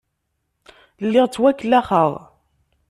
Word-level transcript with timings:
Lliɣ 1.05 1.25
ttwakellaxeɣ. 1.27 2.11